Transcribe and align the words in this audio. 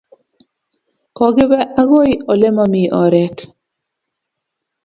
Kokipe 1.17 1.59
akoy 1.81 2.11
ole 2.31 2.47
mami 2.55 2.81
oret 3.01 3.37